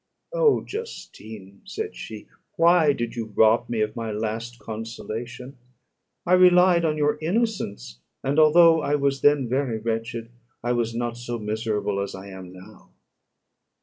[0.33, 2.25] "Oh, Justine!" said she,
[2.57, 5.57] "why did you rob me of my last consolation?
[6.25, 10.31] I relied on your innocence; and although I was then very wretched,
[10.63, 12.89] I was not so miserable as I am now."